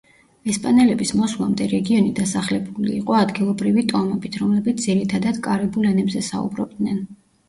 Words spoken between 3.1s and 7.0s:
ადგილობრივი ტომებით, რომლებიც ძირითადად კარიბულ ენებზე საუბრობდნენ.